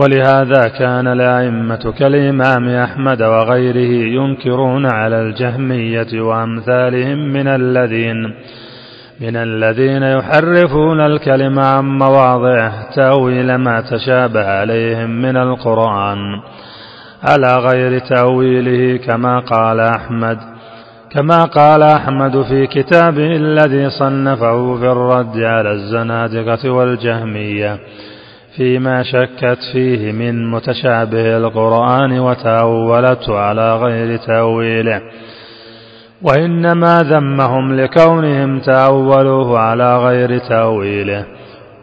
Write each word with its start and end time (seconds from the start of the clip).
ولهذا 0.00 0.68
كان 0.68 1.06
الأئمة 1.06 1.94
كالإمام 1.98 2.68
أحمد 2.68 3.22
وغيره 3.22 3.92
ينكرون 4.22 4.86
على 4.86 5.22
الجهمية 5.22 6.20
وأمثالهم 6.20 7.18
من 7.32 7.48
الذين 7.48 8.34
من 9.20 9.36
الذين 9.36 10.02
يحرفون 10.02 11.00
الكلم 11.00 11.58
عن 11.58 11.84
مواضعه 11.84 12.94
تأويل 12.94 13.54
ما 13.54 13.80
تشابه 13.80 14.44
عليهم 14.44 15.10
من 15.10 15.36
القرآن 15.36 16.18
على 17.22 17.56
غير 17.56 17.98
تأويله 17.98 18.96
كما 18.96 19.38
قال 19.40 19.80
أحمد 19.80 20.38
كما 21.10 21.44
قال 21.44 21.82
أحمد 21.82 22.42
في 22.42 22.66
كتابه 22.66 23.36
الذي 23.36 23.90
صنفه 23.90 24.76
في 24.76 24.84
الرد 24.84 25.38
على 25.38 25.72
الزنادقة 25.72 26.70
والجهمية. 26.70 27.78
فيما 28.56 29.02
شكت 29.02 29.58
فيه 29.72 30.12
من 30.12 30.50
متشابه 30.50 31.36
القرآن 31.36 32.18
وتأولته 32.18 33.38
على 33.38 33.76
غير 33.76 34.16
تأويله. 34.16 35.00
وإنما 36.22 37.02
ذمهم 37.02 37.80
لكونهم 37.80 38.58
تأولوه 38.58 39.58
على 39.58 39.98
غير 39.98 40.38
تأويله. 40.38 41.24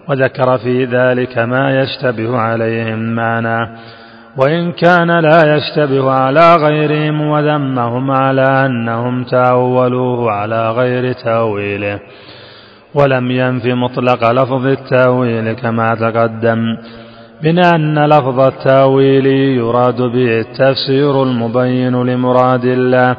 وذكر 0.09 0.57
في 0.57 0.85
ذلك 0.85 1.37
ما 1.37 1.81
يشتبه 1.81 2.37
عليهم 2.37 3.15
معناه 3.15 3.69
وإن 4.37 4.71
كان 4.71 5.19
لا 5.19 5.55
يشتبه 5.55 6.11
على 6.11 6.55
غيرهم 6.55 7.21
وذمهم 7.21 8.11
على 8.11 8.65
أنهم 8.65 9.23
تأولوه 9.23 10.31
على 10.31 10.71
غير 10.71 11.13
تأويله. 11.13 11.99
ولم 12.95 13.31
ينف 13.31 13.65
مطلق 13.65 14.31
لفظ 14.31 14.65
التأويل 14.65 15.53
كما 15.53 15.95
تقدم 15.95 16.59
من 17.43 17.59
أن 17.59 18.05
لفظ 18.05 18.39
التأويل 18.39 19.25
يراد 19.57 20.01
به 20.01 20.39
التفسير 20.39 21.23
المبين 21.23 22.03
لمراد 22.03 22.65
الله 22.65 23.15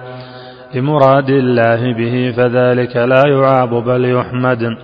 لمراد 0.74 1.30
الله 1.30 1.94
به 1.94 2.34
فذلك 2.36 2.96
لا 2.96 3.22
يعاب 3.26 3.70
بل 3.84 4.04
يحمد 4.04 4.76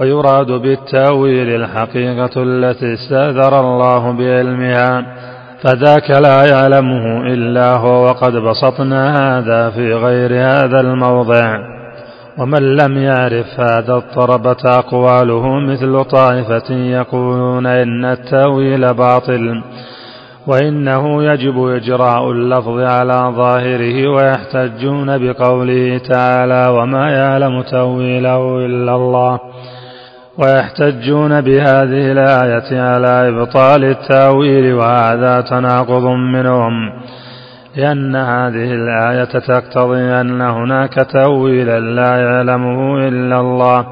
ويراد 0.00 0.46
بالتأويل 0.46 1.48
الحقيقة 1.62 2.42
التي 2.42 2.94
استأثر 2.94 3.60
الله 3.60 4.12
بعلمها 4.12 5.06
فذاك 5.62 6.10
لا 6.10 6.44
يعلمه 6.46 7.26
إلا 7.26 7.76
هو 7.76 8.04
وقد 8.04 8.32
بسطنا 8.36 9.02
هذا 9.38 9.70
في 9.70 9.94
غير 9.94 10.32
هذا 10.32 10.80
الموضع. 10.80 11.75
ومن 12.38 12.76
لم 12.76 12.98
يعرف 12.98 13.60
هذا 13.60 13.94
اضطربت 13.94 14.66
أقواله 14.66 15.58
مثل 15.58 16.04
طائفة 16.04 16.74
يقولون 16.74 17.66
إن 17.66 18.04
التأويل 18.04 18.94
باطل 18.94 19.62
وإنه 20.46 21.24
يجب 21.24 21.66
إجراء 21.66 22.30
اللفظ 22.30 22.80
على 22.80 23.32
ظاهره 23.36 24.08
ويحتجون 24.08 25.18
بقوله 25.18 25.98
تعالى 25.98 26.68
وما 26.68 27.10
يعلم 27.10 27.62
تأويله 27.62 28.66
إلا 28.66 28.94
الله 28.96 29.40
ويحتجون 30.38 31.40
بهذه 31.40 32.12
الآية 32.12 32.80
على 32.80 33.28
إبطال 33.28 33.84
التأويل 33.84 34.74
وهذا 34.74 35.40
تناقض 35.40 36.04
منهم. 36.04 36.72
لأن 37.76 38.16
هذه 38.16 38.74
الآية 38.74 39.24
تقتضي 39.24 40.20
أن 40.20 40.40
هناك 40.40 40.94
تأويلا 40.94 41.80
لا 41.80 42.16
يعلمه 42.16 43.08
إلا 43.08 43.40
الله 43.40 43.86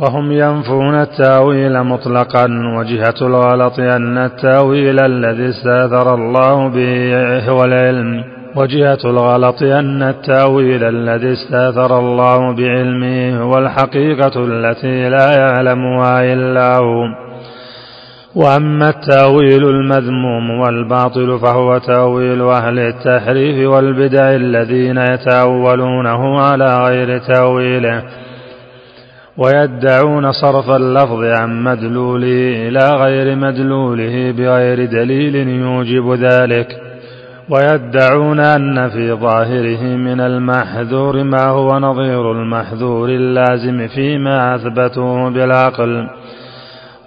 وهم 0.00 0.32
ينفون 0.32 0.94
التأويل 0.94 1.82
مطلقا. 1.82 2.46
وجهة 2.78 3.14
الغلط 3.22 3.78
أن 3.78 4.18
التأويل 4.18 5.00
الذي 5.00 5.48
استاثر 5.48 6.14
الله 6.14 6.68
به 6.68 7.48
هو 7.50 7.64
العلم. 7.64 8.24
وجهة 8.56 8.98
الغلط 9.04 9.62
أن 9.62 10.02
التأويل 10.02 10.84
الذي 10.84 11.32
استاثر 11.32 11.98
الله 11.98 12.54
بعلمه 12.54 13.42
هو 13.42 13.58
الحقيقة 13.58 14.44
التي 14.44 15.08
لا 15.08 15.36
يعلمها 15.38 16.32
إلا 16.32 16.76
هو. 16.76 17.23
وأما 18.36 18.88
التأويل 18.88 19.68
المذموم 19.68 20.50
والباطل 20.50 21.38
فهو 21.38 21.78
تأويل 21.78 22.42
أهل 22.42 22.78
التحريف 22.78 23.68
والبدع 23.68 24.34
الذين 24.34 24.98
يتأولونه 24.98 26.40
على 26.40 26.84
غير 26.84 27.18
تأويله. 27.18 28.02
ويدعون 29.38 30.32
صرف 30.32 30.70
اللفظ 30.70 31.24
عن 31.24 31.62
مدلوله 31.62 32.68
إلى 32.68 32.90
غير 32.90 33.36
مدلوله 33.36 34.32
بغير 34.32 34.84
دليل 34.84 35.34
يوجب 35.48 36.12
ذلك. 36.12 36.66
ويدعون 37.50 38.40
أن 38.40 38.88
في 38.88 39.12
ظاهره 39.12 39.82
من 39.82 40.20
المحذور 40.20 41.22
ما 41.22 41.46
هو 41.48 41.78
نظير 41.78 42.32
المحذور 42.32 43.08
اللازم 43.08 43.88
فيما 43.88 44.54
أثبتوه 44.54 45.30
بالعقل. 45.30 46.06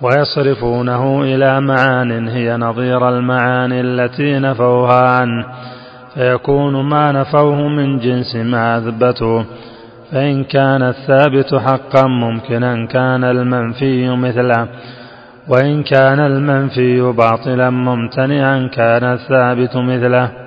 ويصرفونه 0.02 1.24
إلى 1.24 1.62
معان 1.62 2.28
هي 2.28 2.58
نظير 2.58 3.10
المعاني 3.10 3.82
التي 3.82 4.40
نفوها 4.40 5.10
عنه. 5.10 5.46
فيكون 6.14 6.90
ما 6.90 7.12
نفوه 7.12 7.68
من 7.68 8.00
جنس 8.00 8.36
ما 8.36 8.78
أثبتوه 8.78 9.46
فإن 10.12 10.44
كان 10.44 10.84
الثابت 10.84 11.56
حقا 11.56 12.08
ممكنا 12.08 12.86
كان 12.86 13.24
المنفي 13.24 14.10
مثله. 14.10 14.68
وإن 15.48 15.84
كان 15.84 16.20
المنفي 16.20 17.02
باطلا 17.02 17.70
ممتنعا 17.70 18.70
كان 18.74 19.04
الثابت 19.04 19.76
مثله. 19.76 20.47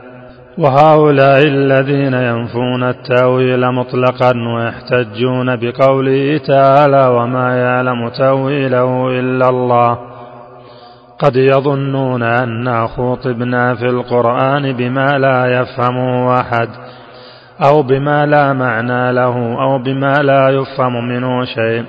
وهؤلاء 0.59 1.43
الذين 1.43 2.15
ينفون 2.15 2.83
التأويل 2.85 3.73
مطلقا 3.73 4.33
ويحتجون 4.57 5.57
بقوله 5.57 6.39
تعالى 6.39 7.07
وما 7.07 7.57
يعلم 7.57 8.09
تأويله 8.09 9.09
إلا 9.21 9.49
الله. 9.49 9.99
قد 11.19 11.37
يظنون 11.37 12.23
أنا 12.23 12.87
خوطبنا 12.87 13.75
في 13.75 13.87
القرآن 13.87 14.73
بما 14.73 15.19
لا 15.19 15.61
يفهمه 15.61 16.41
أحد 16.41 16.69
أو 17.65 17.83
بما 17.83 18.27
لا 18.27 18.53
معنى 18.53 19.13
له 19.13 19.63
أو 19.63 19.79
بما 19.79 20.13
لا 20.23 20.49
يفهم 20.49 21.09
منه 21.09 21.45
شيء 21.45 21.85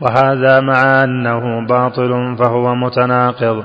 وهذا 0.00 0.60
مع 0.60 1.04
أنه 1.04 1.66
باطل 1.66 2.36
فهو 2.38 2.74
متناقض. 2.74 3.64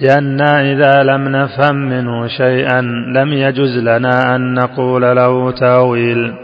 لأن 0.00 0.40
إذا 0.40 1.02
لم 1.02 1.28
نفهم 1.28 1.74
منه 1.76 2.26
شيئا 2.26 2.80
لم 3.14 3.32
يجز 3.32 3.78
لنا 3.78 4.36
أن 4.36 4.54
نقول 4.54 5.02
له 5.02 5.50
تأويل. 5.50 6.34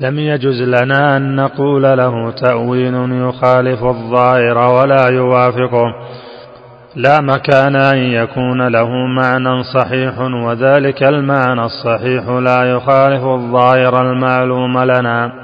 لم 0.00 0.18
يجز 0.18 0.62
لنا 0.62 1.16
أن 1.16 1.36
نقول 1.36 1.82
له 1.82 2.30
تأويل 2.30 2.94
يخالف 3.28 3.84
الظاهر 3.84 4.58
ولا 4.58 5.08
يوافقه. 5.08 5.94
لا 6.96 7.20
مكان 7.20 7.76
أن 7.76 7.98
يكون 7.98 8.68
له 8.68 8.88
معنى 9.16 9.62
صحيح 9.62 10.18
وذلك 10.18 11.02
المعنى 11.02 11.64
الصحيح 11.64 12.28
لا 12.28 12.64
يخالف 12.64 13.24
الظاهر 13.24 14.10
المعلوم 14.10 14.78
لنا. 14.78 15.43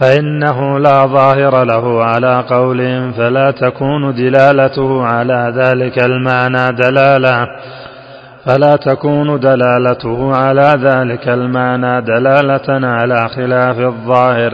فإنه 0.00 0.78
لا 0.78 1.06
ظاهر 1.06 1.64
له 1.64 2.04
على 2.04 2.44
قولهم 2.50 3.12
فلا 3.12 3.50
تكون 3.50 4.14
دلالته 4.14 5.04
على 5.04 5.52
ذلك 5.56 6.04
المعنى 6.04 6.72
دلالة 6.72 7.46
فلا 8.46 8.76
تكون 8.76 9.40
دلالته 9.40 10.36
على 10.36 10.74
ذلك 10.82 11.28
المعنى 11.28 12.00
دلالة 12.00 12.86
على 12.86 13.28
خلاف 13.28 13.78
الظاهر. 13.78 14.52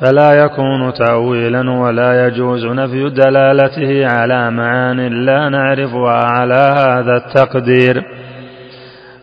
فلا 0.00 0.32
يكون 0.32 0.92
تأويلا 0.92 1.70
ولا 1.70 2.26
يجوز 2.26 2.66
نفي 2.66 3.10
دلالته 3.10 4.06
على 4.06 4.50
معان 4.50 5.24
لا 5.24 5.48
نعرفها 5.48 6.24
على 6.24 6.74
هذا 6.76 7.16
التقدير. 7.16 8.23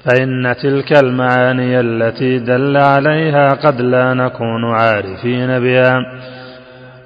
فإن 0.06 0.56
تلك 0.63 0.98
المعاني 1.03 1.80
التي 1.80 2.39
دل 2.39 2.77
عليها 2.77 3.50
قد 3.50 3.81
لا 3.81 4.13
نكون 4.13 4.65
عارفين 4.65 5.59
بها 5.59 6.00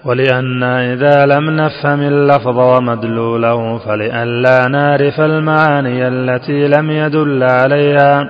ولأن 0.06 0.64
إذا 0.64 1.26
لم 1.26 1.50
نفهم 1.50 2.02
اللفظ 2.02 2.60
ومدلوله 2.60 3.78
فلئلا 3.78 4.68
نعرف 4.68 5.22
المعاني 5.22 6.08
التي 6.08 6.68
لم 6.68 6.92
يدل 6.92 7.44
عليها 7.44 8.30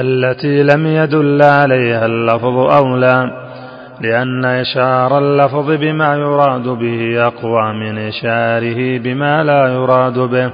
التي 0.00 0.62
لم 0.62 0.86
يدل 0.86 1.42
عليها 1.42 2.06
اللفظ 2.06 2.58
أولى 2.76 3.30
لأن 4.00 4.44
إشعار 4.44 5.18
اللفظ 5.18 5.70
بما 5.70 6.14
يراد 6.14 6.62
به 6.62 7.26
أقوى 7.26 7.72
من 7.72 7.98
إشعاره 7.98 8.98
بما 8.98 9.44
لا 9.44 9.68
يراد 9.68 10.18
به. 10.18 10.52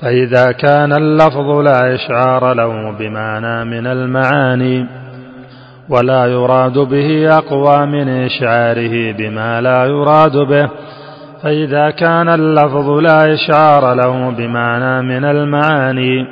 فإذا 0.00 0.52
كان 0.52 0.92
اللفظ 0.92 1.50
لا 1.50 1.94
إشعار 1.94 2.52
له 2.54 2.90
بمعنى 2.98 3.64
من 3.64 3.86
المعاني 3.86 4.86
ولا 5.88 6.26
يراد 6.26 6.78
به 6.78 7.36
أقوى 7.38 7.86
من 7.86 8.08
إشعاره 8.08 9.12
بما 9.12 9.60
لا 9.60 9.84
يراد 9.84 10.36
به. 10.36 10.70
فإذا 11.42 11.90
كان 11.90 12.28
اللفظ 12.28 12.88
لا 12.90 13.34
إشعار 13.34 13.94
له 13.94 14.30
بمعنى 14.30 15.02
من 15.02 15.24
المعاني 15.24 16.26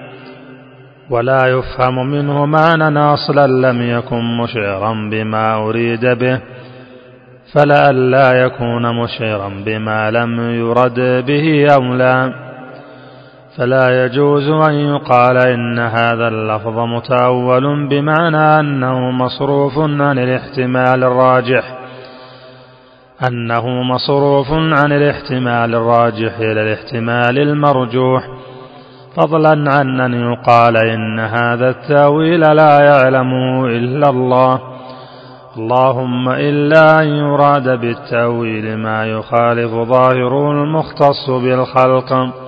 ولا 1.11 1.47
يفهم 1.47 2.11
منه 2.11 2.47
معنى 2.47 2.99
أصلا 2.99 3.47
لم 3.47 3.83
يكن 3.83 4.37
مشعرا 4.37 5.09
بما 5.11 5.55
أريد 5.55 6.07
به. 6.07 6.41
فلئلا 7.55 8.33
يكون 8.45 9.03
مشعرا 9.03 9.51
بما 9.67 10.11
لم 10.11 10.41
يرد 10.41 11.25
به 11.27 11.75
أو 11.75 11.95
لا. 11.95 12.45
فلا 13.59 14.05
يجوز 14.05 14.49
أن 14.49 14.75
يقال 14.75 15.37
إن 15.37 15.79
هذا 15.79 16.29
اللفظ 16.29 16.79
متأول 16.79 17.89
بمعنى 17.89 18.61
أنه 18.61 19.11
مصروف 19.11 19.79
عن 19.79 20.19
الاحتمال 20.19 21.05
الراجح. 21.05 21.79
أنه 23.29 23.69
مصروف 23.69 24.53
عن 24.53 24.93
الاحتمال 24.93 25.75
الراجح 25.75 26.39
إلى 26.39 26.63
الاحتمال 26.63 27.39
المرجوح. 27.39 28.23
فضلا 29.17 29.51
عن 29.51 30.01
أن 30.01 30.15
يقال 30.15 30.77
إن 30.77 31.21
هذا 31.21 31.71
التأويل 31.71 32.41
لا 32.41 32.81
يعلمه 32.81 33.67
إلا 33.67 34.11
الله. 34.11 34.61
اللهم 35.57 36.29
إلا 36.29 37.03
أن 37.03 37.09
يراد 37.09 37.81
بالتأويل 37.81 38.79
ما 38.79 39.07
يخالف 39.07 39.71
ظاهره 39.71 40.51
المختص 40.51 41.31
بالخلق. 41.31 42.44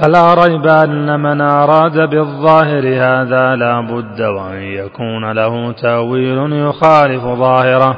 فلا 0.00 0.34
ريب 0.34 0.66
أن 0.66 1.20
من 1.20 1.40
أراد 1.40 2.10
بالظاهر 2.10 2.84
هذا 2.86 3.56
لا 3.56 3.80
بد 3.80 4.20
وأن 4.20 4.62
يكون 4.62 5.32
له 5.32 5.72
تأويل 5.72 6.52
يخالف 6.52 7.22
ظاهره. 7.24 7.96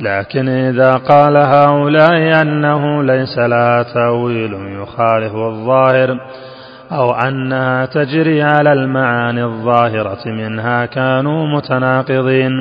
لكن 0.00 0.48
إذا 0.48 0.96
قال 0.96 1.36
هؤلاء 1.36 2.42
أنه 2.42 3.02
ليس 3.02 3.38
لها 3.38 3.82
تأويل 3.82 4.52
يخالف 4.82 5.34
الظاهر 5.34 6.18
أو 6.92 7.14
أنها 7.14 7.86
تجري 7.86 8.42
على 8.42 8.72
المعاني 8.72 9.44
الظاهرة 9.44 10.26
منها 10.26 10.86
كانوا 10.86 11.46
متناقضين. 11.46 12.52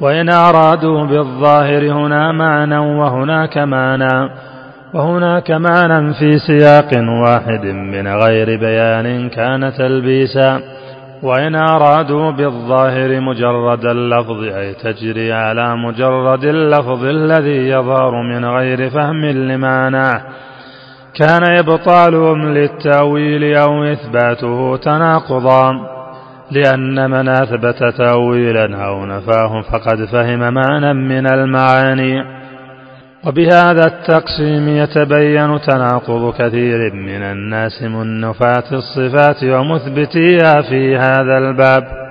وإن 0.00 0.30
أرادوا 0.30 1.04
بالظاهر 1.04 1.92
هنا 1.92 2.32
معنى 2.32 2.78
وهناك 2.78 3.58
معنى. 3.58 4.30
وهناك 4.94 5.50
معنى 5.50 6.14
في 6.14 6.38
سياق 6.38 6.90
واحد 7.24 7.64
من 7.64 8.08
غير 8.08 8.60
بيان 8.60 9.28
كان 9.28 9.72
تلبيسا 9.72 10.60
وإن 11.22 11.54
أرادوا 11.54 12.30
بالظاهر 12.30 13.20
مجرد 13.20 13.84
اللفظ 13.84 14.42
أي 14.42 14.74
تجري 14.74 15.32
على 15.32 15.76
مجرد 15.76 16.44
اللفظ 16.44 17.04
الذي 17.04 17.68
يظهر 17.68 18.22
من 18.22 18.44
غير 18.44 18.90
فهم 18.90 19.24
لمعناه 19.24 20.22
كان 21.14 21.42
إبطالهم 21.58 22.48
للتأويل 22.54 23.56
أو 23.56 23.84
إثباته 23.84 24.76
تناقضا 24.76 25.72
لأن 26.50 27.10
من 27.10 27.28
أثبت 27.28 27.84
تأويلا 27.98 28.84
أو 28.86 29.06
نفاه 29.06 29.62
فقد 29.62 30.04
فهم 30.04 30.54
معنى 30.54 30.94
من 30.94 31.26
المعاني. 31.26 32.31
وبهذا 33.26 33.84
التقسيم 33.86 34.68
يتبين 34.68 35.60
تناقض 35.60 36.34
كثير 36.38 36.92
من 36.94 37.22
الناس 37.22 37.82
من 37.82 38.20
نفاة 38.20 38.64
الصفات 38.72 39.44
ومثبتيها 39.44 40.62
في 40.62 40.96
هذا 40.96 41.38
الباب. 41.38 42.01